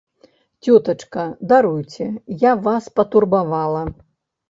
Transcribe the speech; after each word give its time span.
Цётачка, 0.63 1.27
даруйце, 1.53 2.09
я 2.49 2.57
вас 2.65 2.91
патурбавала. 3.01 3.89